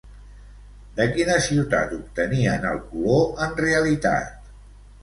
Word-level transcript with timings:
De 0.99 1.05
quina 1.17 1.35
ciutat 1.49 1.93
obtenien 1.99 2.67
el 2.73 2.83
color, 2.89 3.25
en 3.49 3.57
realitat? 3.65 4.55